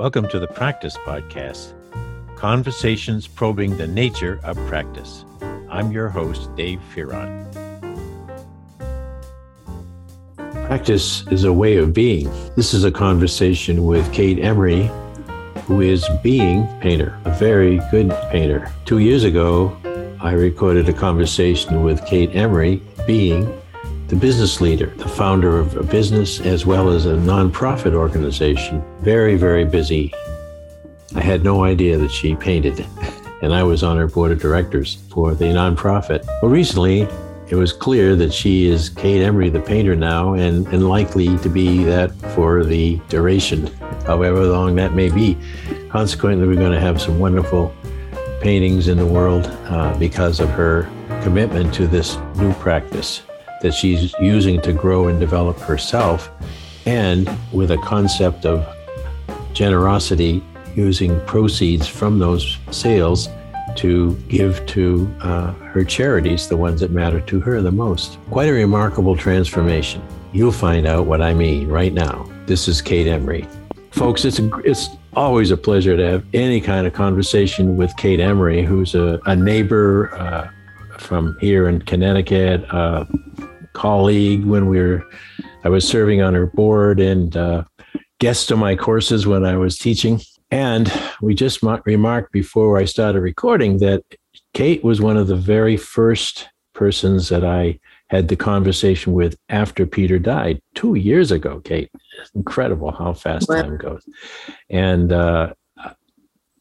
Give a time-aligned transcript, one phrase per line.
[0.00, 1.74] Welcome to the Practice Podcast
[2.34, 5.26] Conversations Probing the Nature of Practice.
[5.68, 7.44] I'm your host, Dave Fearon.
[10.64, 12.30] Practice is a way of being.
[12.56, 14.90] This is a conversation with Kate Emery,
[15.66, 18.72] who is being painter, a very good painter.
[18.86, 19.76] Two years ago,
[20.18, 23.52] I recorded a conversation with Kate Emery, being
[24.10, 28.82] the business leader, the founder of a business as well as a nonprofit organization.
[29.02, 30.12] Very, very busy.
[31.14, 32.84] I had no idea that she painted,
[33.42, 36.26] and I was on her board of directors for the nonprofit.
[36.42, 37.02] Well, recently,
[37.50, 41.48] it was clear that she is Kate Emery, the painter now, and, and likely to
[41.48, 43.68] be that for the duration,
[44.06, 45.38] however long that may be.
[45.88, 47.72] Consequently, we're going to have some wonderful
[48.40, 50.90] paintings in the world uh, because of her
[51.22, 53.22] commitment to this new practice
[53.60, 56.30] that she's using to grow and develop herself,
[56.86, 58.66] and with a concept of
[59.52, 60.42] generosity,
[60.74, 63.28] using proceeds from those sales
[63.76, 68.18] to give to uh, her charities, the ones that matter to her the most.
[68.30, 70.02] Quite a remarkable transformation.
[70.32, 72.28] You'll find out what I mean right now.
[72.46, 73.46] This is Kate Emery.
[73.90, 78.20] Folks, it's, a, it's always a pleasure to have any kind of conversation with Kate
[78.20, 80.48] Emery, who's a, a neighbor uh,
[80.98, 83.04] from here in Connecticut, uh,
[83.80, 85.02] colleague when we were,
[85.64, 87.64] I was serving on her board and uh,
[88.18, 90.20] guest to my courses when I was teaching.
[90.50, 90.92] And
[91.22, 94.02] we just remarked before I started recording that
[94.52, 99.86] Kate was one of the very first persons that I had the conversation with after
[99.86, 101.60] Peter died two years ago.
[101.60, 103.62] Kate, it's incredible how fast wow.
[103.62, 104.04] time goes.
[104.68, 105.54] And uh,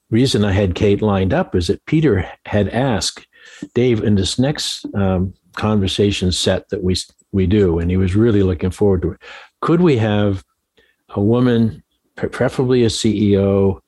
[0.10, 3.28] reason I had Kate lined up is that Peter had asked
[3.74, 6.96] Dave in this next um, conversation set that we
[7.32, 9.22] we do, and he was really looking forward to it.
[9.62, 10.44] Could we have
[11.10, 11.84] a woman,
[12.16, 13.82] preferably a CEO,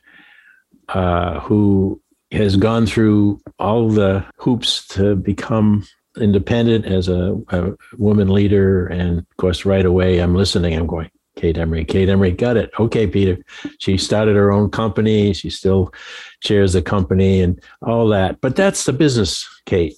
[0.90, 5.86] uh, who has gone through all the hoops to become
[6.18, 8.88] independent as a, a, woman leader.
[8.88, 10.74] And of course, right away, I'm listening.
[10.74, 11.10] I'm going,
[11.42, 11.84] Kate Emery.
[11.84, 12.70] Kate Emery, got it.
[12.80, 13.44] Okay, Peter.
[13.80, 15.34] She started her own company.
[15.34, 15.92] She still
[16.40, 18.40] chairs the company and all that.
[18.42, 19.98] But that's the business, Kate.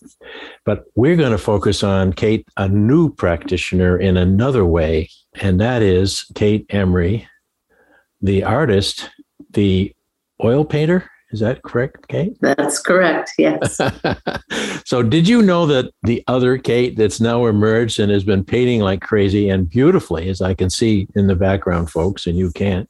[0.63, 5.09] But we're going to focus on Kate, a new practitioner in another way.
[5.35, 7.27] And that is Kate Emery,
[8.21, 9.09] the artist,
[9.51, 9.93] the
[10.41, 12.37] oil painter, is that correct, Kate?
[12.41, 13.31] That's correct.
[13.39, 13.81] Yes.
[14.85, 18.81] so, did you know that the other Kate that's now emerged and has been painting
[18.81, 22.87] like crazy and beautifully, as I can see in the background, folks, and you can't?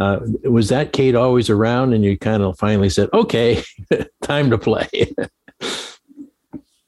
[0.00, 3.62] Uh, was that Kate always around, and you kind of finally said, "Okay,
[4.22, 4.88] time to play"?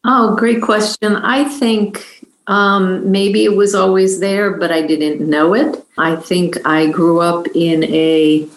[0.04, 1.14] oh, great question.
[1.14, 5.84] I think um, maybe it was always there, but I didn't know it.
[5.98, 8.48] I think I grew up in a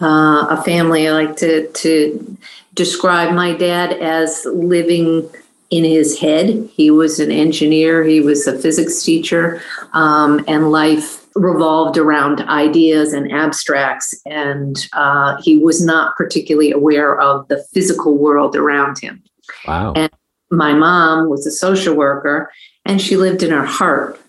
[0.00, 1.08] uh, a family.
[1.08, 2.36] I like to to
[2.74, 5.28] describe my dad as living
[5.70, 6.68] in his head.
[6.72, 8.04] He was an engineer.
[8.04, 9.62] He was a physics teacher,
[9.92, 14.14] um, and life revolved around ideas and abstracts.
[14.26, 19.22] And uh, he was not particularly aware of the physical world around him.
[19.66, 19.92] Wow.
[19.94, 20.10] And
[20.50, 22.50] my mom was a social worker,
[22.84, 24.20] and she lived in her heart,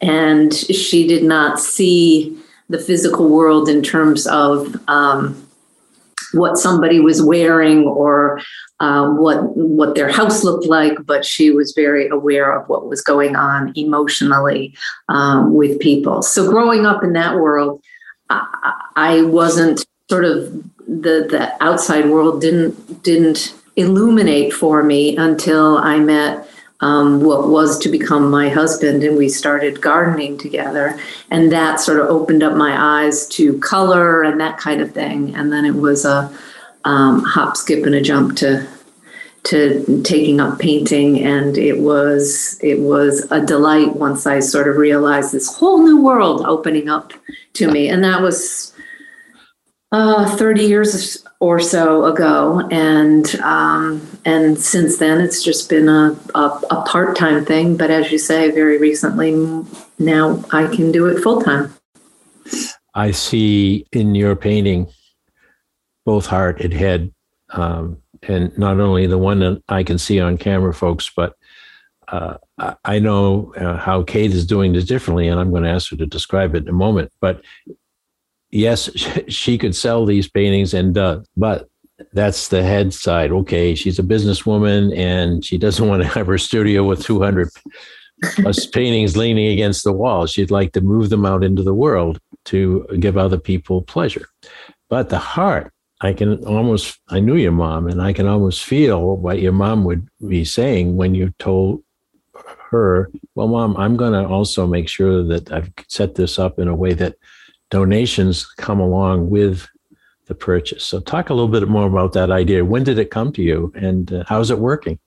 [0.00, 2.36] and she did not see
[2.70, 5.46] the physical world in terms of um,
[6.32, 8.40] what somebody was wearing or
[8.78, 13.02] um, what what their house looked like, but she was very aware of what was
[13.02, 14.74] going on emotionally
[15.08, 16.22] um, with people.
[16.22, 17.82] So growing up in that world,
[18.30, 20.50] I, I wasn't sort of
[20.86, 26.48] the the outside world didn't didn't illuminate for me until I met
[26.80, 30.98] um, what was to become my husband, and we started gardening together.
[31.30, 35.34] And that sort of opened up my eyes to color and that kind of thing.
[35.34, 36.32] And then it was a
[36.84, 38.66] um, hop, skip, and a jump to
[39.42, 44.76] to taking up painting and it was it was a delight once i sort of
[44.76, 47.14] realized this whole new world opening up
[47.54, 48.74] to me and that was
[49.92, 56.16] uh, 30 years or so ago, and um, and since then it's just been a,
[56.34, 57.76] a, a part time thing.
[57.76, 59.32] But as you say, very recently
[59.98, 61.74] now I can do it full time.
[62.94, 64.88] I see in your painting
[66.04, 67.12] both heart and head,
[67.50, 71.36] um, and not only the one that I can see on camera, folks, but
[72.08, 72.36] uh,
[72.84, 75.96] I know uh, how Kate is doing this differently, and I'm going to ask her
[75.96, 77.12] to describe it in a moment.
[77.20, 77.42] But
[78.50, 78.90] yes,
[79.28, 81.68] she could sell these paintings and does, but
[82.12, 83.30] that's the head side.
[83.30, 87.48] Okay, she's a businesswoman and she doesn't want to have her studio with 200
[88.36, 90.26] plus paintings leaning against the wall.
[90.26, 94.26] She'd like to move them out into the world to give other people pleasure.
[94.88, 99.16] But the heart, I can almost, I knew your mom, and I can almost feel
[99.18, 101.82] what your mom would be saying when you told
[102.70, 106.68] her, Well, mom, I'm going to also make sure that I've set this up in
[106.68, 107.16] a way that
[107.70, 109.66] donations come along with
[110.26, 110.84] the purchase.
[110.84, 112.64] So, talk a little bit more about that idea.
[112.64, 114.98] When did it come to you, and uh, how's it working?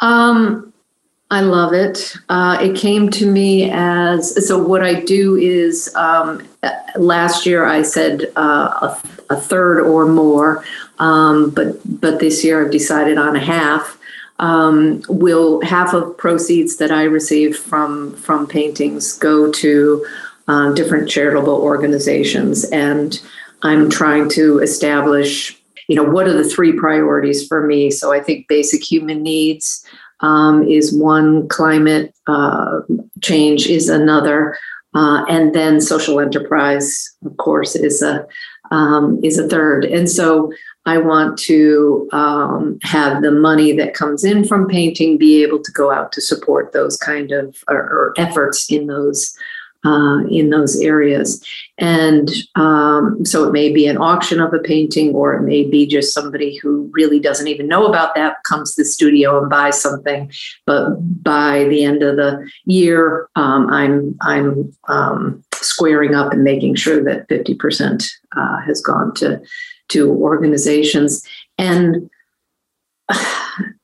[0.00, 0.72] Um,
[1.30, 2.16] I love it.
[2.28, 4.62] Uh, it came to me as so.
[4.62, 6.46] What I do is um,
[6.96, 8.96] last year I said uh,
[9.28, 10.64] a, a, third or more,
[10.98, 13.96] um, but but this year I've decided on a half.
[14.40, 20.06] Um, will half of proceeds that I receive from from paintings go to
[20.48, 23.20] uh, different charitable organizations, and
[23.62, 25.54] I'm trying to establish.
[25.88, 27.90] You know, what are the three priorities for me?
[27.90, 29.82] So I think basic human needs
[30.20, 32.80] um, is one, climate uh,
[33.22, 34.58] change is another,
[34.94, 38.26] uh, and then social enterprise, of course, is a
[38.70, 39.84] um, is a third.
[39.84, 40.52] And so
[40.84, 45.72] I want to um, have the money that comes in from painting be able to
[45.72, 49.34] go out to support those kind of or, or efforts in those
[49.84, 51.44] uh, in those areas.
[51.78, 55.86] And um, so it may be an auction of a painting, or it may be
[55.86, 59.80] just somebody who really doesn't even know about that comes to the studio and buys
[59.80, 60.32] something.
[60.66, 66.74] But by the end of the year, um, I'm I'm um, squaring up and making
[66.74, 69.40] sure that 50% uh, has gone to
[69.88, 71.26] to organizations
[71.56, 72.10] and.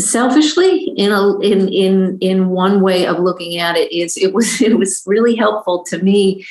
[0.00, 4.60] selfishly in a in in in one way of looking at it is it was
[4.68, 6.44] it was really helpful to me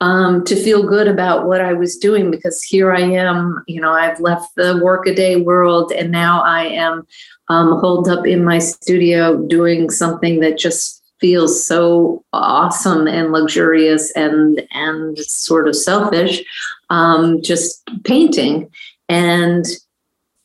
[0.00, 3.92] um, to feel good about what I was doing because here I am, you know,
[3.92, 7.06] I've left the workaday world and now I am
[7.48, 14.12] um, holed up in my studio doing something that just feels so awesome and luxurious
[14.12, 16.42] and and sort of selfish,
[16.90, 18.68] um, just painting.
[19.08, 19.64] And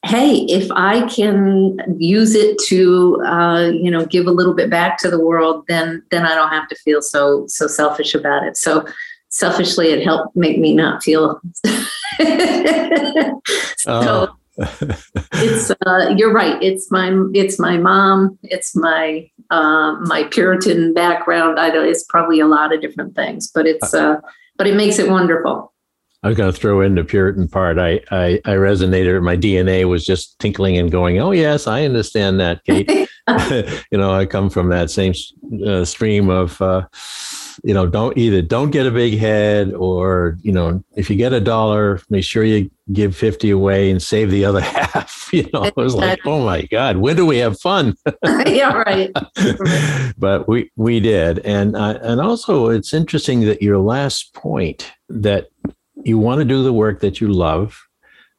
[0.04, 4.98] hey, if I can use it to, uh, you know, give a little bit back
[5.00, 8.58] to the world, then then I don't have to feel so so selfish about it.
[8.58, 8.86] So
[9.30, 11.40] selfishly, it helped make me not feel.
[13.78, 14.38] so oh.
[15.34, 16.62] it's uh, you're right.
[16.62, 18.38] It's my it's my mom.
[18.44, 21.60] It's my uh, my Puritan background.
[21.60, 24.20] I know it's probably a lot of different things, but it's uh,
[24.58, 25.71] but it makes it wonderful.
[26.24, 27.80] I was going to throw in the Puritan part.
[27.80, 29.24] I, I, I resonated.
[29.24, 33.10] My DNA was just tinkling and going, "Oh yes, I understand that, Kate."
[33.92, 35.14] you know, I come from that same
[35.66, 36.88] uh, stream of, uh,
[37.64, 41.34] you know, don't either don't get a big head, or you know, if you get
[41.34, 45.30] a dollar, make sure you give fifty away and save the other half.
[45.32, 47.96] you know, it was like, oh my god, when do we have fun?
[48.46, 49.12] yeah, right.
[50.18, 55.50] but we we did, and uh, and also it's interesting that your last point that
[56.06, 57.80] you want to do the work that you love,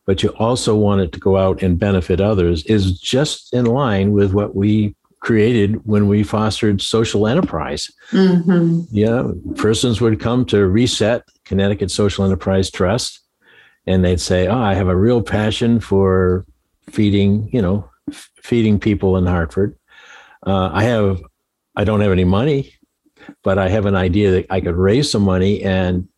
[0.07, 4.13] but you also want it to go out and benefit others is just in line
[4.13, 7.91] with what we created when we fostered social enterprise.
[8.11, 8.81] Mm-hmm.
[8.91, 13.21] Yeah, persons would come to reset Connecticut Social Enterprise Trust,
[13.87, 16.45] and they'd say, "Oh, I have a real passion for
[16.91, 19.77] feeding, you know, f- feeding people in Hartford.
[20.47, 21.23] Uh, I have,
[21.77, 22.75] I don't have any money,
[23.43, 26.09] but I have an idea that I could raise some money and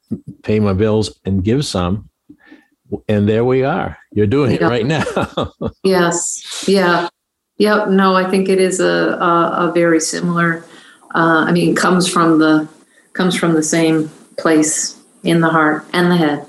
[0.42, 2.08] pay my bills and give some
[3.08, 3.98] and there we are.
[4.12, 5.04] You're doing it right now.
[5.82, 6.64] Yes.
[6.66, 7.08] Yeah.
[7.58, 7.88] Yep.
[7.88, 10.64] No i think it is a a, a very similar
[11.14, 12.68] uh, i mean comes from the
[13.12, 16.46] comes from the same place in the heart and the head.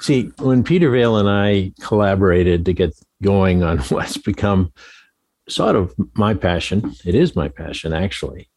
[0.00, 2.92] See when peter vaill and i collaborated to get
[3.22, 4.72] going on what's become
[5.48, 8.50] sort of my passion it is my passion actually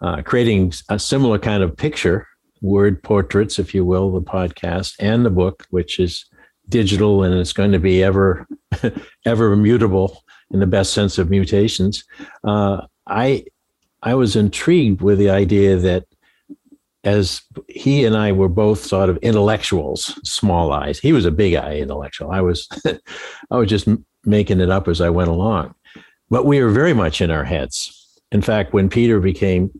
[0.00, 2.28] uh, creating a similar kind of picture
[2.64, 6.24] word portraits, if you will, the podcast and the book, which is
[6.68, 8.46] digital and it's going to be ever,
[9.26, 12.04] ever mutable in the best sense of mutations.
[12.42, 13.44] Uh, I,
[14.02, 16.06] I was intrigued with the idea that
[17.04, 20.98] as he and I were both sort of intellectuals, small eyes.
[20.98, 22.30] He was a big eye intellectual.
[22.30, 22.66] I was,
[23.50, 23.86] I was just
[24.24, 25.74] making it up as I went along.
[26.30, 28.22] But we were very much in our heads.
[28.32, 29.70] In fact, when Peter became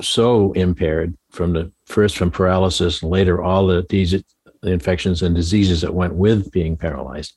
[0.00, 4.14] so impaired from the first from paralysis and later all the these
[4.62, 7.34] the infections and diseases that went with being paralyzed.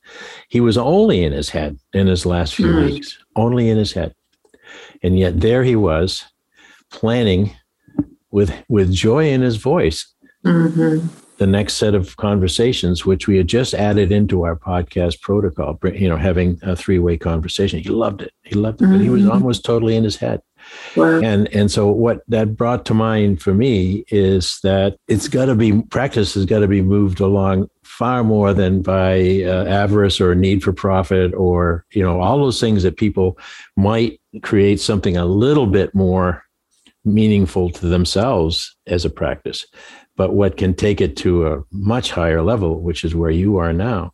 [0.49, 2.85] He was only in his head in his last few mm.
[2.85, 4.13] weeks, only in his head.
[5.03, 6.25] And yet there he was
[6.91, 7.55] planning
[8.33, 10.13] with with joy in his voice
[10.45, 11.05] mm-hmm.
[11.37, 16.09] the next set of conversations which we had just added into our podcast protocol you
[16.09, 18.93] know having a three-way conversation he loved it he loved it mm-hmm.
[18.93, 19.31] but he was mm-hmm.
[19.31, 20.41] almost totally in his head
[20.95, 21.19] Wow.
[21.21, 25.55] And and so what that brought to mind for me is that it's got to
[25.55, 30.35] be practice has got to be moved along far more than by uh, avarice or
[30.35, 33.37] need for profit or you know all those things that people
[33.75, 36.43] might create something a little bit more
[37.05, 39.65] meaningful to themselves as a practice
[40.15, 43.73] but what can take it to a much higher level which is where you are
[43.73, 44.11] now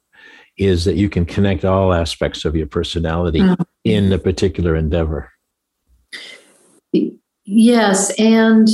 [0.58, 3.62] is that you can connect all aspects of your personality mm-hmm.
[3.86, 5.32] in a particular endeavor
[7.50, 8.68] yes and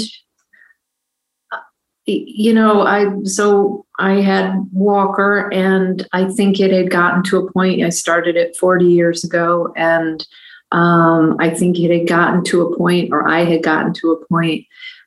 [2.06, 7.52] you know, I so I had Walker, and I think it had gotten to a
[7.52, 7.82] point.
[7.82, 10.26] I started it 40 years ago, and
[10.72, 14.26] um, I think it had gotten to a point, or I had gotten to a
[14.28, 14.66] point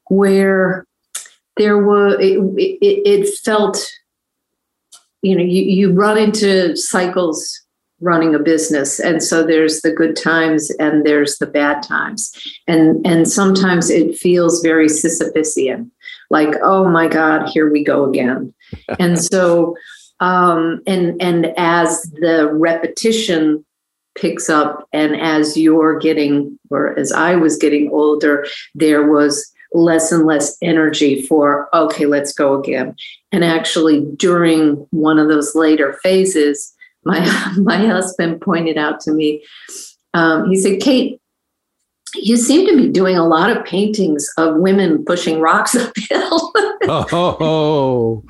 [0.09, 0.87] where
[1.57, 3.79] there was it, it, it felt,
[5.23, 7.63] you know, you, you run into cycles
[8.01, 9.01] running a business.
[9.01, 12.33] And so there's the good times and there's the bad times.
[12.67, 15.91] And and sometimes it feels very sisyphusian
[16.31, 18.55] like oh my god here we go again.
[18.99, 19.77] And so
[20.21, 23.65] um and and as the repetition
[24.15, 30.11] picks up and as you're getting or as i was getting older there was less
[30.11, 32.97] and less energy for okay let's go again.
[33.33, 36.75] And actually during one of those later phases
[37.09, 37.21] my
[37.57, 39.43] my husband pointed out to me.
[40.15, 41.21] Um, he said kate
[42.23, 46.53] you seem to be doing a lot of paintings of women pushing rocks uphill.
[46.89, 48.25] oh.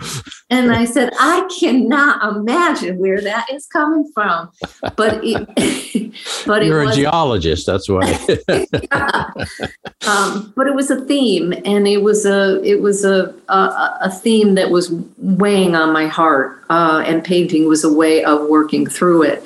[0.50, 4.50] And I said, I cannot imagine where that is coming from.
[4.96, 6.12] But it,
[6.46, 8.18] but you're a geologist, that's why.
[8.48, 9.30] yeah.
[10.06, 14.10] um, but it was a theme, and it was a it was a a, a
[14.10, 18.86] theme that was weighing on my heart, uh, and painting was a way of working
[18.86, 19.44] through it.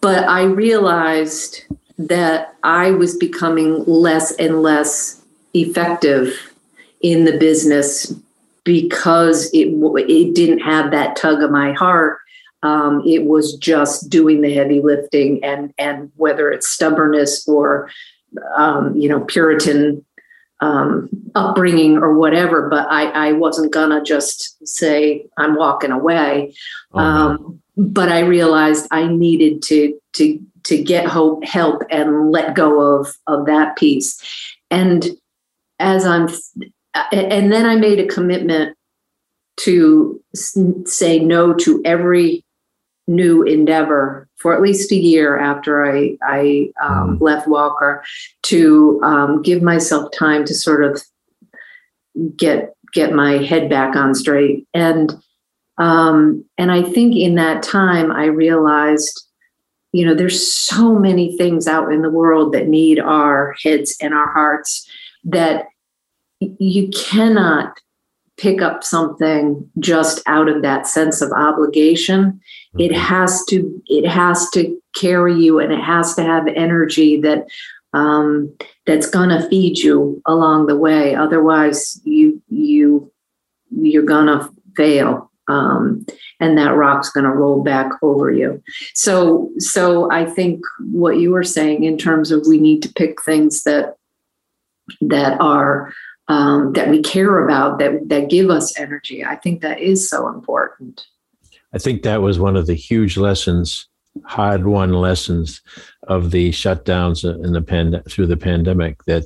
[0.00, 1.64] But I realized
[1.98, 5.20] that I was becoming less and less
[5.54, 6.52] effective
[7.00, 8.14] in the business
[8.64, 9.68] because it
[10.08, 12.18] it didn't have that tug of my heart.
[12.62, 17.90] Um, it was just doing the heavy lifting, and and whether it's stubbornness or
[18.56, 20.04] um, you know Puritan
[20.60, 22.68] um, upbringing or whatever.
[22.68, 26.54] But I, I wasn't gonna just say I'm walking away.
[26.92, 32.54] Oh, um, but I realized I needed to to to get hope, help and let
[32.54, 34.20] go of of that piece.
[34.70, 35.06] And
[35.78, 36.28] as I'm,
[37.12, 38.76] and then I made a commitment
[39.60, 42.44] to say no to every
[43.06, 47.20] new endeavor for at least a year after I I um, mm.
[47.20, 48.04] left Walker
[48.44, 51.02] to um, give myself time to sort of
[52.36, 55.14] get get my head back on straight and
[55.78, 59.24] um, and I think in that time I realized
[59.92, 64.12] you know there's so many things out in the world that need our heads and
[64.12, 64.88] our hearts
[65.24, 65.66] that
[66.40, 67.78] you cannot
[68.38, 72.40] pick up something just out of that sense of obligation.
[72.78, 73.00] It mm-hmm.
[73.00, 77.46] has to it has to carry you and it has to have energy that
[77.92, 78.54] um,
[78.86, 81.14] that's gonna feed you along the way.
[81.14, 83.12] Otherwise you you
[83.70, 86.06] you're gonna fail um,
[86.40, 88.62] and that rock's going to roll back over you.
[88.94, 93.22] So, so I think what you were saying in terms of we need to pick
[93.22, 93.96] things that
[95.00, 95.92] that are
[96.28, 99.24] um, that we care about that that give us energy.
[99.24, 101.06] I think that is so important.
[101.72, 103.88] I think that was one of the huge lessons,
[104.24, 105.60] hard won lessons
[106.04, 109.24] of the shutdowns in the pand- through the pandemic that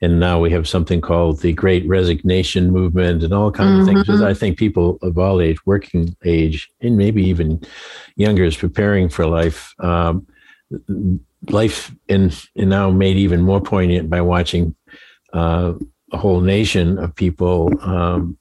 [0.00, 3.98] and now we have something called the great resignation movement and all kinds mm-hmm.
[3.98, 7.60] of things i think people of all age working age and maybe even
[8.16, 10.26] younger is preparing for life um,
[11.50, 14.74] life in, in now made even more poignant by watching
[15.32, 15.72] uh,
[16.12, 18.38] a whole nation of people um,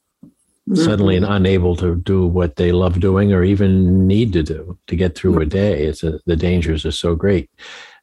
[0.70, 0.84] mm-hmm.
[0.84, 5.16] suddenly unable to do what they love doing or even need to do to get
[5.16, 5.86] through a day.
[5.86, 7.50] It's a, the dangers are so great.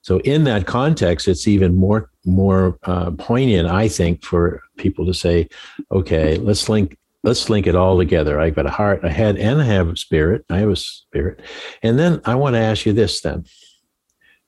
[0.02, 5.14] So in that context, it's even more more uh, poignant, I think, for people to
[5.14, 5.48] say,
[5.92, 8.40] "Okay, let's link let's link it all together.
[8.40, 10.44] I've got a heart, a head, and I have a spirit.
[10.48, 11.40] I have a spirit."
[11.82, 13.44] And then I want to ask you this, then,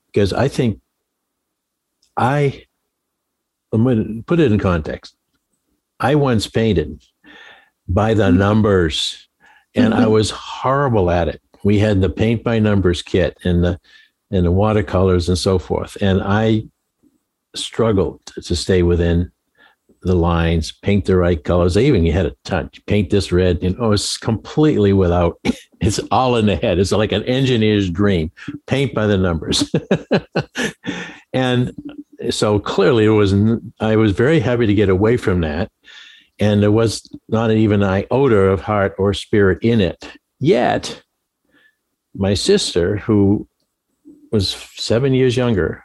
[0.07, 0.81] because I think
[2.17, 2.65] I
[3.71, 5.15] I'm going to put it in context.
[5.99, 7.03] I once painted
[7.87, 8.37] by the mm-hmm.
[8.37, 9.27] numbers
[9.75, 10.11] and I mm-hmm.
[10.11, 11.41] was horrible at it.
[11.63, 13.79] We had the paint by numbers kit and the
[14.31, 15.95] and the watercolors and so forth.
[16.01, 16.63] And I
[17.55, 19.31] struggled to stay within
[20.01, 21.77] the lines, paint the right colors.
[21.77, 25.39] I even had a touch, paint this red, and oh, it's completely without.
[25.85, 26.79] It's all in the head.
[26.79, 28.31] It's like an engineer's dream.
[28.67, 29.69] Paint by the numbers,
[31.33, 31.73] and
[32.29, 33.35] so clearly it was
[33.81, 35.69] I was very happy to get away from that.
[36.39, 40.11] And there was not even an iota of heart or spirit in it.
[40.39, 41.01] Yet,
[42.15, 43.47] my sister, who
[44.31, 45.83] was seven years younger,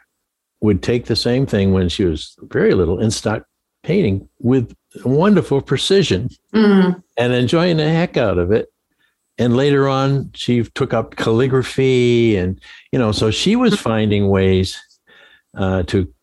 [0.61, 3.45] would take the same thing when she was very little and start
[3.83, 4.75] painting with
[5.05, 7.01] wonderful precision mm.
[7.17, 8.69] and enjoying the heck out of it.
[9.37, 12.59] And later on, she took up calligraphy, and
[12.91, 14.77] you know, so she was finding ways
[15.55, 16.13] uh, to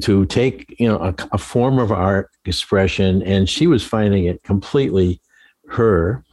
[0.00, 4.42] to take you know a, a form of art expression, and she was finding it
[4.42, 5.20] completely
[5.68, 6.24] her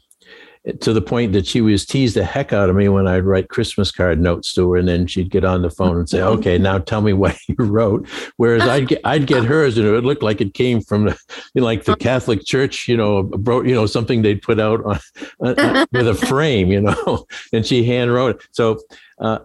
[0.82, 3.50] to the point that she was teased the heck out of me when I'd write
[3.50, 6.58] Christmas card notes to her, and then she'd get on the phone and say, "Okay,
[6.58, 10.06] now tell me what you wrote." Whereas I'd get I'd get hers, and it would
[10.06, 11.18] look like it came from the,
[11.54, 14.84] you know, like the Catholic Church, you know, bro, you know, something they'd put out
[14.84, 15.00] on,
[15.42, 18.48] uh, with a frame, you know, and she hand wrote it.
[18.52, 18.80] So,
[19.20, 19.40] uh,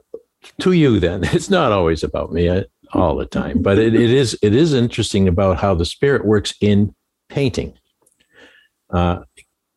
[0.60, 4.10] to you, then, it's not always about me uh, all the time, but it, it
[4.10, 6.94] is it is interesting about how the spirit works in
[7.28, 7.74] painting.
[8.90, 9.20] Uh,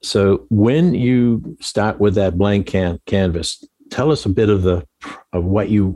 [0.03, 4.85] so when you start with that blank can- canvas, tell us a bit of the
[5.33, 5.93] of what you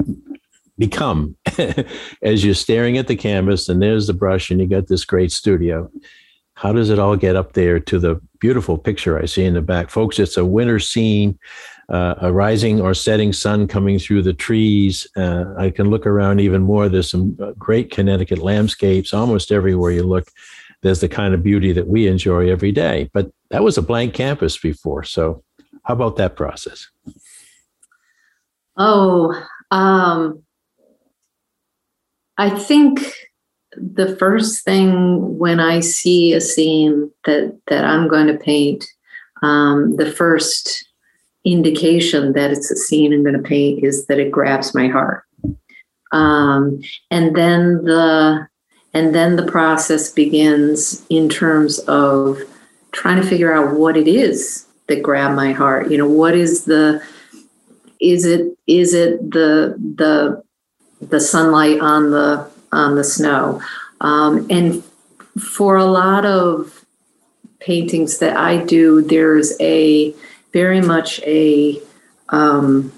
[0.77, 1.35] become
[2.23, 5.31] as you're staring at the canvas and there's the brush and you got this great
[5.31, 5.91] studio.
[6.53, 9.61] How does it all get up there to the beautiful picture I see in the
[9.61, 9.89] back?
[9.89, 11.37] Folks, it's a winter scene,
[11.89, 15.07] uh, a rising or setting sun coming through the trees.
[15.15, 16.87] Uh, I can look around even more.
[16.87, 20.27] There's some uh, great Connecticut landscapes almost everywhere you look
[20.81, 23.09] there's the kind of beauty that we enjoy every day.
[23.13, 25.03] But that was a blank canvas before.
[25.03, 25.43] So,
[25.83, 26.87] how about that process?
[28.77, 30.43] Oh, um,
[32.37, 33.01] I think
[33.73, 38.85] the first thing when I see a scene that that I'm going to paint,
[39.41, 40.85] um, the first
[41.45, 45.23] indication that it's a scene I'm going to paint is that it grabs my heart.
[46.11, 46.81] Um,
[47.11, 48.47] and then the
[48.93, 52.39] and then the process begins in terms of
[52.91, 55.91] trying to figure out what it is that grabbed my heart.
[55.91, 57.01] You know, what is the
[58.01, 60.43] is it is it the the
[61.01, 63.61] the sunlight on the on the snow?
[64.01, 64.83] Um, and
[65.39, 66.85] for a lot of
[67.59, 70.13] paintings that I do, there's a
[70.51, 71.81] very much a
[72.29, 72.91] um,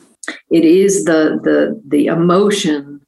[0.49, 3.01] it is the the the emotion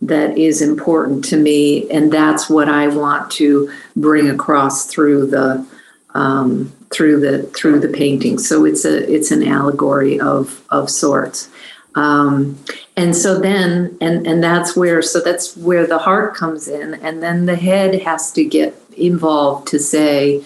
[0.00, 5.66] that is important to me, and that's what I want to bring across through the
[6.14, 8.38] um, through the through the painting.
[8.38, 11.48] So it's a it's an allegory of of sorts.
[11.94, 12.58] Um,
[12.96, 17.22] and so then and and that's where so that's where the heart comes in and
[17.22, 20.42] then the head has to get involved to say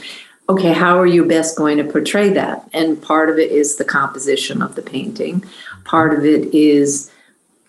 [0.48, 3.84] okay how are you best going to portray that and part of it is the
[3.84, 5.44] composition of the painting
[5.84, 7.10] part of it is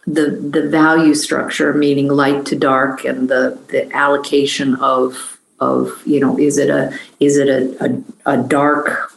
[0.08, 6.20] the the value structure, meaning light to dark, and the the allocation of of you
[6.20, 7.86] know is it a is it a
[8.26, 9.14] a, a dark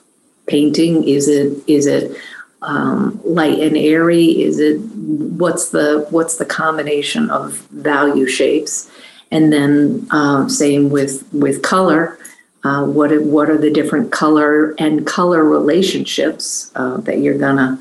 [0.46, 1.04] painting?
[1.04, 2.16] Is it is it
[2.62, 4.42] um, light and airy?
[4.42, 8.90] Is it what's the what's the combination of value shapes?
[9.30, 12.18] And then um, same with with color.
[12.62, 17.78] Uh, what what are the different color and color relationships uh, that you're gonna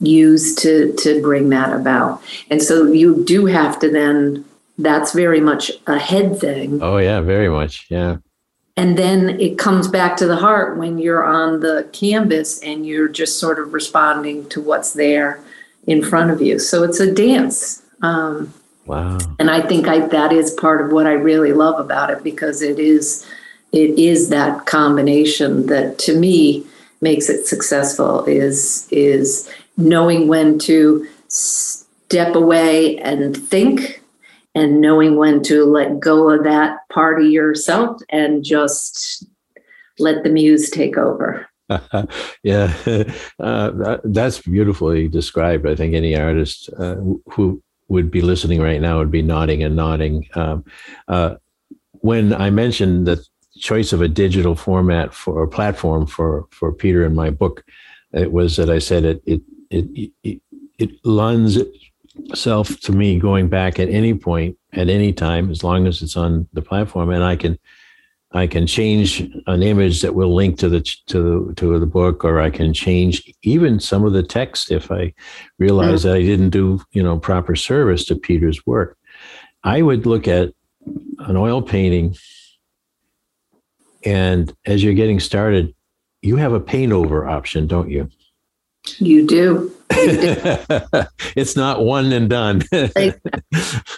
[0.00, 2.22] use to to bring that about.
[2.50, 4.44] And so you do have to then
[4.76, 6.82] that's very much a head thing.
[6.82, 8.18] Oh yeah very much yeah.
[8.76, 13.08] And then it comes back to the heart when you're on the canvas and you're
[13.08, 15.40] just sort of responding to what's there
[15.88, 16.60] in front of you.
[16.60, 18.52] So it's a dance um,
[18.86, 19.18] wow.
[19.38, 22.62] and i think I, that is part of what i really love about it because
[22.62, 23.26] it is
[23.72, 26.64] it is that combination that to me
[27.00, 34.02] makes it successful is is knowing when to step away and think
[34.54, 39.24] and knowing when to let go of that part of yourself and just
[39.98, 41.46] let the muse take over.
[42.42, 42.72] yeah,
[43.38, 45.66] uh, that, that's beautifully described.
[45.66, 46.96] I think any artist uh,
[47.30, 50.26] who would be listening right now would be nodding and nodding.
[50.34, 50.64] Um,
[51.08, 51.36] uh,
[52.00, 53.24] when I mentioned the
[53.58, 57.64] choice of a digital format for a platform for for Peter in my book,
[58.12, 60.40] it was that I said it it it, it,
[60.78, 61.58] it lends
[62.26, 66.16] itself to me going back at any point at any time as long as it's
[66.16, 67.58] on the platform and i can
[68.32, 72.24] i can change an image that will link to the to the to the book
[72.24, 75.12] or i can change even some of the text if i
[75.58, 76.02] realize mm.
[76.04, 78.96] that i didn't do you know proper service to peter's work
[79.64, 80.52] i would look at
[81.20, 82.14] an oil painting
[84.04, 85.74] and as you're getting started
[86.22, 88.10] you have a paint over option don't you
[88.98, 89.72] you do.
[89.90, 92.62] it's not one and done.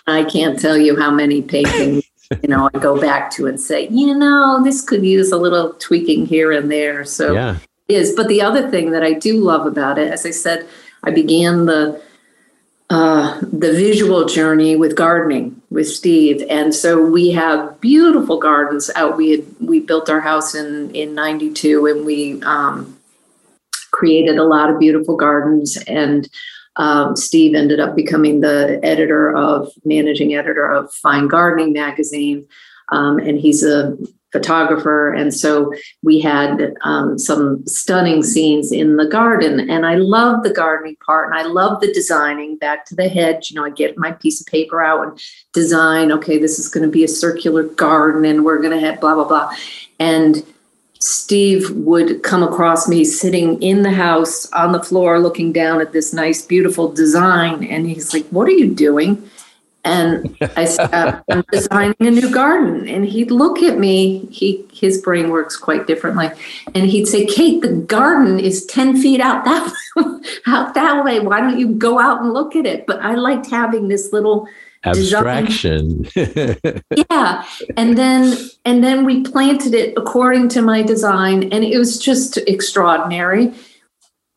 [0.06, 2.04] I can't tell you how many paintings
[2.42, 5.74] you know I go back to and say, you know, this could use a little
[5.74, 7.04] tweaking here and there.
[7.04, 7.58] So yeah.
[7.88, 8.14] it is.
[8.14, 10.66] But the other thing that I do love about it, as I said,
[11.04, 12.00] I began the
[12.90, 19.16] uh, the visual journey with gardening with Steve, and so we have beautiful gardens out.
[19.16, 22.98] We had we built our house in in '92, and we um,
[23.92, 25.76] created a lot of beautiful gardens.
[25.86, 26.28] And
[26.76, 32.44] um, Steve ended up becoming the editor of managing editor of Fine Gardening magazine,
[32.90, 33.96] um, and he's a
[34.32, 35.12] photographer.
[35.12, 39.68] And so we had um, some stunning scenes in the garden.
[39.68, 43.50] And I love the gardening part and I love the designing back to the hedge.
[43.50, 45.20] You know, I get my piece of paper out and
[45.52, 49.00] design, okay, this is going to be a circular garden and we're going to have
[49.00, 49.52] blah, blah, blah.
[49.98, 50.44] And
[51.00, 55.92] Steve would come across me sitting in the house on the floor looking down at
[55.92, 57.64] this nice, beautiful design.
[57.64, 59.30] And he's like, What are you doing?
[59.84, 62.88] And I said, I'm designing a new garden.
[62.88, 66.30] And he'd look at me, he his brain works quite differently.
[66.74, 69.72] And he'd say, Kate, the garden is 10 feet out that
[70.46, 71.20] out that way.
[71.20, 72.86] Why don't you go out and look at it?
[72.86, 74.48] But I liked having this little
[74.84, 76.06] abstraction.
[76.14, 77.44] yeah.
[77.76, 81.44] And then and then we planted it according to my design.
[81.52, 83.52] And it was just extraordinary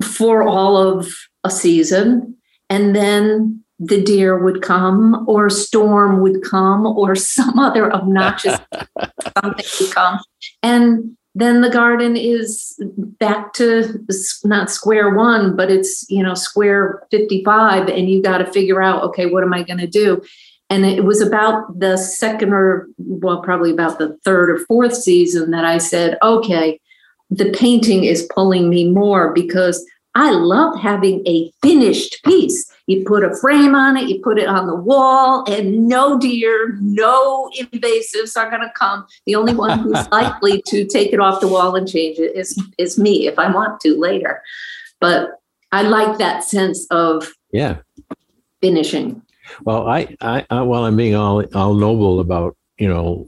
[0.04, 2.38] for all of a season.
[2.70, 8.60] And then the deer would come or storm would come or some other obnoxious
[9.38, 10.20] something would come
[10.62, 12.80] and then the garden is
[13.20, 14.06] back to
[14.44, 19.04] not square one but it's you know square 55 and you got to figure out
[19.04, 20.22] okay what am i going to do
[20.70, 25.50] and it was about the second or well probably about the third or fourth season
[25.52, 26.80] that i said okay
[27.30, 29.84] the painting is pulling me more because
[30.16, 32.72] I love having a finished piece.
[32.88, 36.78] You put a frame on it, you put it on the wall, and no deer,
[36.82, 39.06] no invasives are going to come.
[39.26, 42.62] The only one who's likely to take it off the wall and change it is,
[42.78, 44.42] is me if I want to later.
[45.00, 45.40] But
[45.72, 47.78] I like that sense of yeah
[48.62, 49.22] finishing.
[49.64, 53.28] Well, I, I, I while I'm being all all noble about you know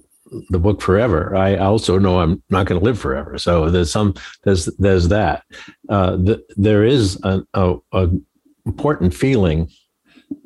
[0.50, 1.36] the book forever.
[1.36, 3.38] I also know I'm not going to live forever.
[3.38, 4.14] So there's some
[4.44, 5.44] there's there's that.
[5.90, 8.10] Uh, the, there is an a, a,
[8.66, 9.70] important feeling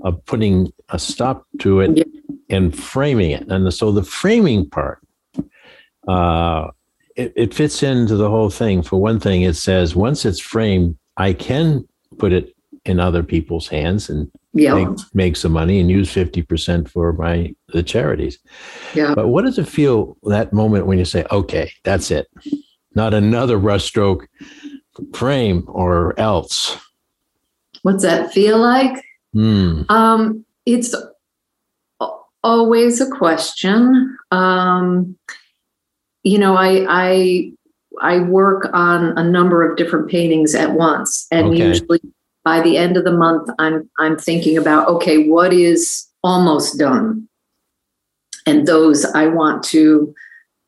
[0.01, 2.07] of putting a stop to it
[2.49, 3.47] and framing it.
[3.47, 4.99] And so the framing part,
[6.07, 6.67] uh,
[7.15, 8.81] it, it fits into the whole thing.
[8.81, 12.55] For one thing, it says once it's framed, I can put it
[12.85, 14.73] in other people's hands and yeah.
[14.73, 18.39] make, make some money and use 50% for my the charities.
[18.93, 19.13] Yeah.
[19.13, 22.27] But what does it feel that moment when you say, okay, that's it?
[22.95, 24.25] Not another brushstroke
[25.13, 26.77] frame or else.
[27.83, 29.03] What's that feel like?
[29.35, 29.89] Mm.
[29.89, 30.95] Um, it's
[32.43, 34.17] always a question.
[34.31, 35.17] Um,
[36.23, 37.51] you know, I, I
[38.01, 41.67] I work on a number of different paintings at once, and okay.
[41.67, 42.01] usually
[42.43, 47.27] by the end of the month, I'm I'm thinking about okay, what is almost done,
[48.45, 50.13] and those I want to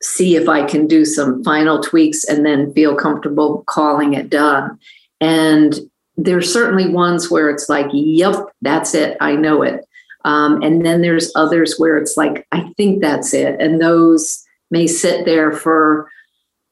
[0.02, 4.78] see if I can do some final tweaks and then feel comfortable calling it done.
[5.20, 5.78] And
[6.16, 9.86] there's certainly ones where it's like, yep, that's it, I know it.
[10.24, 13.60] Um, and then there's others where it's like, I think that's it.
[13.60, 16.08] And those may sit there for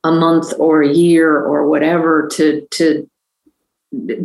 [0.05, 3.09] a month or a year or whatever to to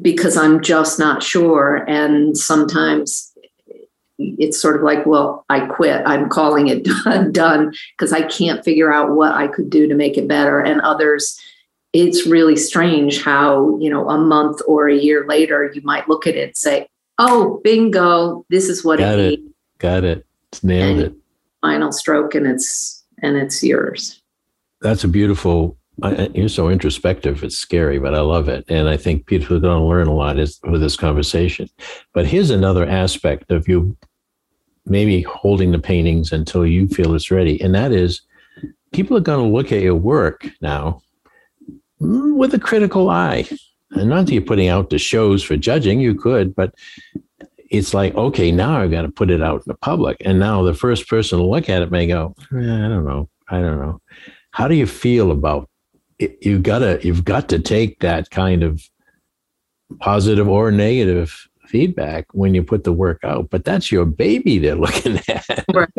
[0.02, 1.78] because I'm just not sure.
[1.88, 3.32] And sometimes
[4.18, 6.02] it's sort of like, well, I quit.
[6.06, 6.86] I'm calling it
[7.34, 10.60] done because I can't figure out what I could do to make it better.
[10.60, 11.40] And others,
[11.96, 16.28] it's really strange how, you know, a month or a year later, you might look
[16.28, 19.40] at it and say, oh, bingo, this is what Got it, it.
[19.78, 20.26] Got it.
[20.52, 21.16] It's nailed and it.
[21.62, 24.22] Final stroke and it's and it's yours.
[24.82, 27.42] That's a beautiful I, you're so introspective.
[27.46, 28.66] It's scary, but I love it.
[28.68, 31.70] And I think people are going to learn a lot is, with this conversation.
[32.12, 33.96] But here's another aspect of you
[34.86, 37.62] maybe holding the paintings until you feel it's ready.
[37.62, 38.22] And that is
[38.92, 41.02] people are going to look at your work now
[42.00, 43.48] with a critical eye.
[43.92, 46.74] And not that you're putting out the shows for judging, you could, but
[47.70, 50.18] it's like, okay, now I've got to put it out in the public.
[50.26, 53.30] And now the first person to look at it may go, eh, I don't know.
[53.48, 54.02] I don't know.
[54.52, 55.70] How do you feel about
[56.20, 58.82] it, you gotta you've got to take that kind of
[60.00, 64.76] positive or negative feedback when you put the work out, but that's your baby they're
[64.88, 65.66] looking at.
[65.74, 65.90] Right.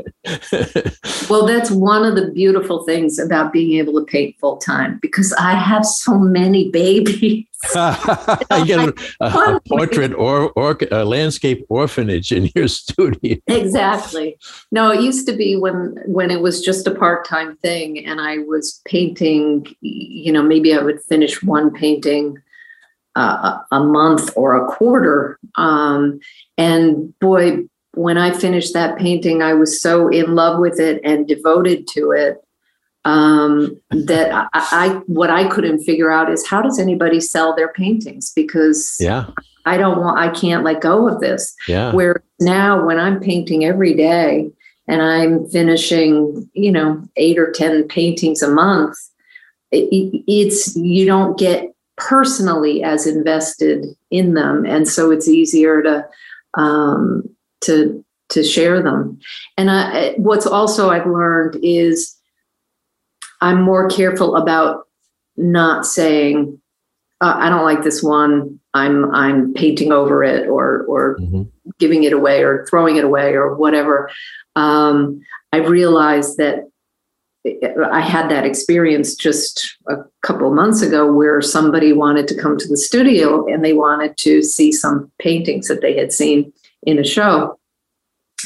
[1.29, 5.35] well, that's one of the beautiful things about being able to paint full time because
[5.35, 7.45] I have so many babies.
[7.75, 13.37] I get a, a, portrait or, or a landscape orphanage in your studio.
[13.47, 14.39] Exactly.
[14.73, 18.21] No, it used to be when when it was just a part time thing, and
[18.21, 19.67] I was painting.
[19.81, 22.39] You know, maybe I would finish one painting
[23.17, 25.39] uh, a month or a quarter.
[25.57, 26.21] Um,
[26.57, 31.27] and boy, when I finished that painting, I was so in love with it and
[31.27, 32.37] devoted to it
[33.07, 37.73] um, that I, I, what I couldn't figure out is how does anybody sell their
[37.73, 39.31] paintings because yeah
[39.67, 41.55] I don't want I can't let go of this.
[41.69, 41.93] Yeah.
[41.93, 44.51] Where now when I'm painting every day
[44.89, 48.97] and I'm finishing you know eight or ten paintings a month,
[49.73, 56.07] it, it's you don't get personally as invested in them, and so it's easier to
[56.55, 57.23] um,
[57.63, 59.19] to to share them.
[59.57, 62.17] And I, what's also I've learned is
[63.41, 64.89] I'm more careful about
[65.37, 66.61] not saying
[67.21, 68.61] uh, I don't like this one.
[68.75, 71.43] I'm I'm painting over it or or mm-hmm.
[71.79, 74.11] giving it away or throwing it away or whatever.
[74.55, 75.21] Um,
[75.53, 76.71] I realized that
[77.93, 82.69] I had that experience just a couple months ago where somebody wanted to come to
[82.69, 87.05] the studio and they wanted to see some paintings that they had seen in a
[87.05, 87.59] show.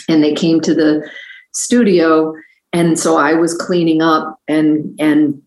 [0.09, 1.09] And they came to the
[1.53, 2.35] studio
[2.73, 5.41] and so I was cleaning up and and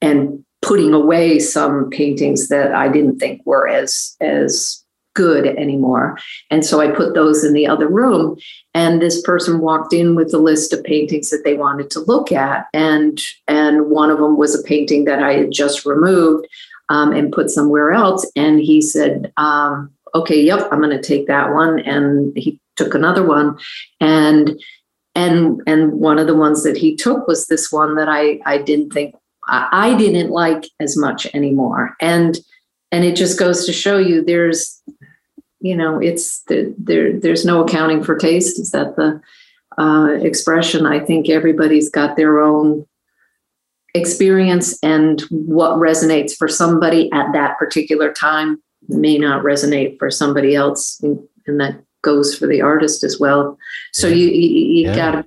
[0.00, 4.82] and putting away some paintings that I didn't think were as as
[5.18, 6.16] good anymore.
[6.48, 8.38] And so I put those in the other room.
[8.72, 12.30] And this person walked in with a list of paintings that they wanted to look
[12.30, 12.66] at.
[12.72, 16.46] And, and one of them was a painting that I had just removed
[16.88, 18.30] um, and put somewhere else.
[18.36, 21.80] And he said, um, okay, yep, I'm going to take that one.
[21.80, 23.58] And he took another one.
[24.00, 24.60] And
[25.14, 28.58] and and one of the ones that he took was this one that I I
[28.58, 29.16] didn't think
[29.48, 31.96] I, I didn't like as much anymore.
[32.00, 32.38] And
[32.92, 34.80] and it just goes to show you there's
[35.60, 39.20] you know it's the, there there's no accounting for taste is that the
[39.78, 42.86] uh, expression i think everybody's got their own
[43.94, 50.54] experience and what resonates for somebody at that particular time may not resonate for somebody
[50.54, 53.56] else and, that goes for the artist as well
[53.94, 54.16] so yeah.
[54.16, 54.94] you you, you yeah.
[54.94, 55.26] gotta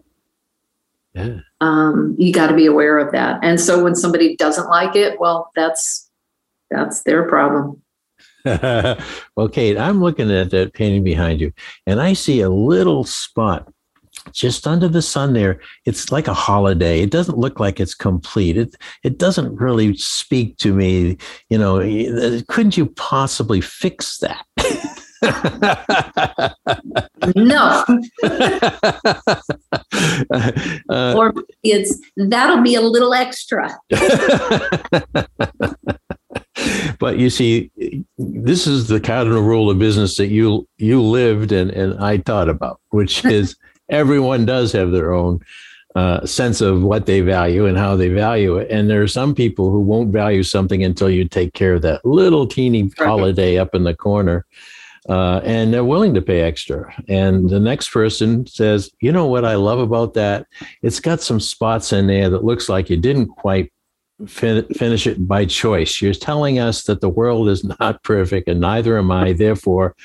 [1.15, 1.39] yeah.
[1.61, 5.19] um, you got to be aware of that and so when somebody doesn't like it
[5.19, 6.11] well that's
[6.69, 7.81] that's their problem
[8.45, 11.51] well, Kate, I'm looking at that painting behind you,
[11.85, 13.71] and I see a little spot
[14.31, 15.59] just under the sun there.
[15.85, 17.01] It's like a holiday.
[17.01, 18.57] It doesn't look like it's complete.
[18.57, 21.17] It it doesn't really speak to me.
[21.49, 21.79] You know,
[22.47, 24.45] couldn't you possibly fix that?
[27.35, 27.85] no.
[30.89, 31.31] uh, or
[31.63, 33.69] it's that'll be a little extra
[36.99, 37.71] but you see,
[38.43, 42.49] this is the cardinal rule of business that you you lived and and I taught
[42.49, 43.55] about, which is
[43.89, 45.39] everyone does have their own
[45.95, 48.71] uh, sense of what they value and how they value it.
[48.71, 52.05] And there are some people who won't value something until you take care of that
[52.05, 54.45] little teeny holiday up in the corner.
[55.09, 56.93] Uh, and they're willing to pay extra.
[57.09, 60.45] And the next person says, you know what I love about that?
[60.83, 63.73] It's got some spots in there that looks like you didn't quite
[64.27, 66.01] fin- finish it by choice.
[66.01, 69.33] You're telling us that the world is not perfect, and neither am I.
[69.33, 69.95] Therefore,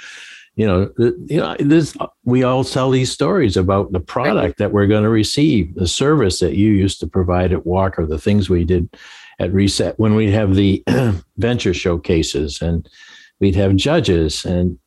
[0.57, 4.87] you know, you know, this we all tell these stories about the product that we're
[4.87, 8.65] going to receive, the service that you used to provide at Walker, the things we
[8.65, 8.89] did
[9.39, 10.83] at Reset when we'd have the
[11.37, 12.89] venture showcases and
[13.39, 14.79] we'd have judges and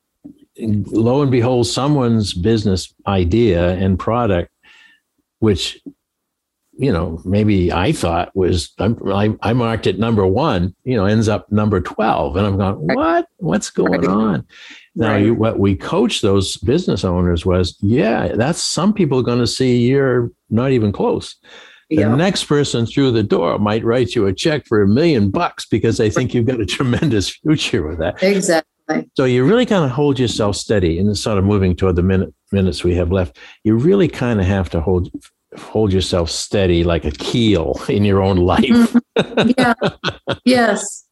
[0.58, 4.52] lo and behold, someone's business idea and product,
[5.40, 5.80] which
[6.80, 11.28] you know, maybe I thought was I, I marked it number one, you know, ends
[11.28, 12.38] up number 12.
[12.38, 13.28] And I'm going, what?
[13.38, 14.48] What's going on?
[14.96, 19.40] Now, you, what we coach those business owners was, yeah, that's some people are going
[19.40, 21.36] to see you're not even close.
[21.90, 22.16] The yeah.
[22.16, 25.98] next person through the door might write you a check for a million bucks because
[25.98, 28.24] they think you've got a tremendous future with that.
[28.24, 29.10] Exactly.
[29.18, 32.34] So you really kind of hold yourself steady and sort of moving toward the minute
[32.54, 33.38] minutes we have left.
[33.66, 35.12] You really kind of have to hold
[35.58, 38.64] hold yourself steady like a keel in your own life.
[39.18, 39.52] Mm-hmm.
[39.58, 39.74] yeah.
[40.46, 41.06] yes.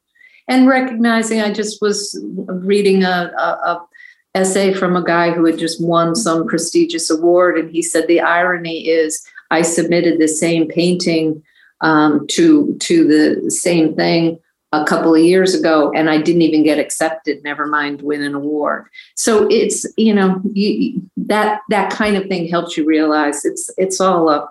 [0.47, 3.87] And recognizing, I just was reading a, a, a,
[4.35, 8.21] essay from a guy who had just won some prestigious award, and he said the
[8.21, 11.41] irony is I submitted the same painting
[11.81, 14.39] um, to to the same thing
[14.73, 18.35] a couple of years ago and I didn't even get accepted, never mind win an
[18.35, 18.87] award.
[19.15, 24.01] So it's, you know, you, that that kind of thing helps you realize it's it's
[24.01, 24.49] all a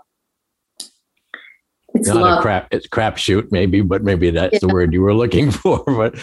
[1.95, 2.39] it's not love.
[2.39, 4.59] a crap it's crapshoot maybe, but maybe that's yeah.
[4.61, 5.83] the word you were looking for.
[5.85, 6.17] But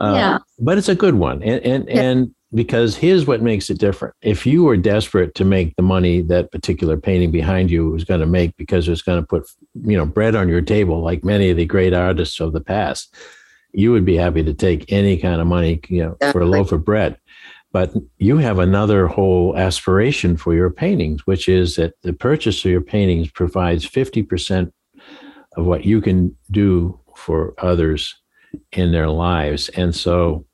[0.00, 0.38] uh, yeah.
[0.58, 1.42] but it's a good one.
[1.42, 2.00] And and yeah.
[2.00, 4.14] and because here's what makes it different.
[4.22, 8.20] If you were desperate to make the money that particular painting behind you was going
[8.20, 9.48] to make because it's going to put
[9.82, 13.14] you know bread on your table like many of the great artists of the past,
[13.72, 16.72] you would be happy to take any kind of money, you know, for a loaf
[16.72, 17.18] of bread.
[17.72, 22.70] But you have another whole aspiration for your paintings, which is that the purchase of
[22.70, 24.72] your paintings provides 50%
[25.58, 28.14] of what you can do for others
[28.72, 29.68] in their lives.
[29.70, 30.45] And so,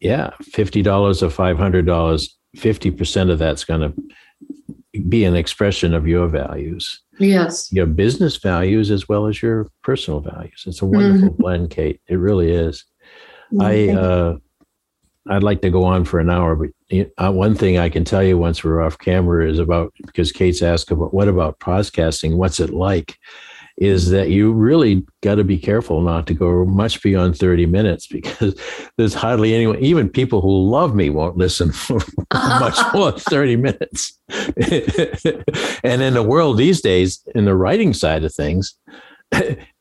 [0.00, 7.00] yeah, $50 or $500, 50% of that's going to be an expression of your values.
[7.18, 7.72] Yes.
[7.72, 10.64] Your business values as well as your personal values.
[10.66, 11.42] It's a wonderful mm-hmm.
[11.42, 12.00] blend, Kate.
[12.08, 12.84] It really is.
[13.52, 13.62] Mm-hmm.
[13.62, 14.36] I uh,
[15.28, 16.70] I'd like to go on for an hour, but
[17.18, 20.62] uh, one thing I can tell you once we're off camera is about because Kate's
[20.62, 22.36] asked about what about podcasting?
[22.36, 23.18] What's it like?
[23.76, 28.06] Is that you really got to be careful not to go much beyond 30 minutes
[28.06, 28.60] because
[28.96, 32.00] there's hardly anyone, even people who love me won't listen for
[32.32, 34.18] much more than 30 minutes.
[35.82, 38.76] and in the world these days, in the writing side of things,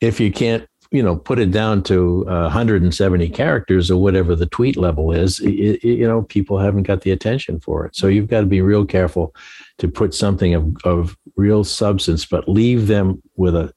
[0.02, 4.46] if you can't you know put it down to uh, 170 characters or whatever the
[4.46, 8.08] tweet level is it, it, you know people haven't got the attention for it so
[8.08, 9.36] you've got to be real careful
[9.80, 13.74] to put something of, of real substance but leave them with a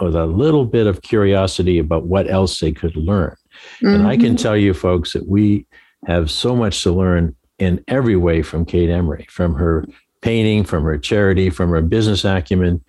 [0.00, 3.34] with a little bit of curiosity about what else they could learn.
[3.76, 3.86] Mm-hmm.
[3.86, 4.36] And I can mm-hmm.
[4.36, 5.66] tell you, folks, that we
[6.06, 9.84] have so much to learn in every way from Kate Emery, from her
[10.20, 12.84] painting, from her charity, from her business acumen,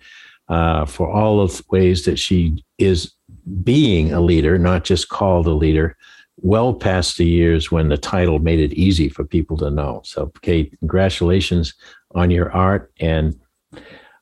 [0.48, 3.12] uh, for all of the ways that she is
[3.62, 5.96] being a leader, not just called a leader,
[6.36, 10.00] well past the years when the title made it easy for people to know.
[10.04, 11.74] So, Kate, congratulations
[12.14, 13.38] on your art and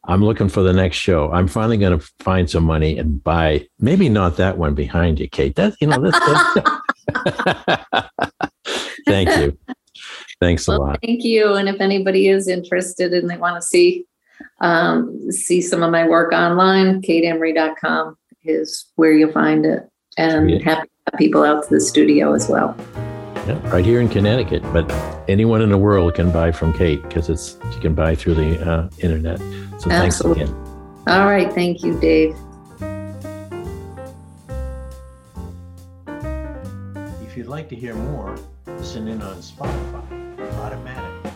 [0.09, 1.31] I'm looking for the next show.
[1.33, 5.29] I'm finally going to find some money and buy maybe not that one behind you,
[5.29, 5.57] Kate.
[5.57, 6.01] That you know.
[6.01, 8.09] That's, that's
[9.07, 9.59] Thank you.
[10.41, 10.99] Thanks a well, lot.
[11.03, 11.55] Thank you.
[11.55, 14.07] And if anybody is interested and they want to see
[14.61, 19.89] um, see some of my work online, kateemery.com is where you'll find it.
[20.19, 20.59] And yeah.
[20.63, 22.77] happy to have people out to the studio as well.
[23.47, 24.91] Yeah, right here in Connecticut, but
[25.29, 28.69] anyone in the world can buy from Kate because it's you can buy through the
[28.69, 29.41] uh, internet.
[29.79, 30.45] So Absolutely.
[30.45, 30.55] thanks again.
[31.09, 31.53] All right.
[31.53, 32.37] Thank you, Dave.
[37.23, 38.37] If you'd like to hear more,
[38.67, 40.03] listen in on Spotify,
[40.61, 41.33] Automatic,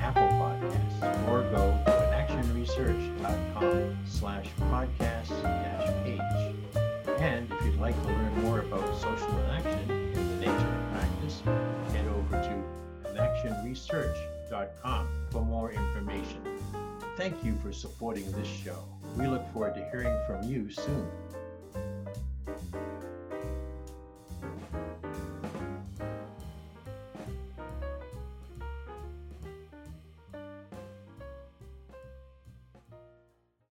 [0.00, 6.54] Apple Podcasts, or go to actionresearch.com slash podcast dash page.
[7.20, 11.42] And if you'd like to learn more about social inaction and the nature of practice,
[11.92, 12.64] head over to
[13.20, 16.40] actionresearch.com for more information.
[17.16, 18.82] Thank you for supporting this show.
[19.16, 21.08] We look forward to hearing from you soon.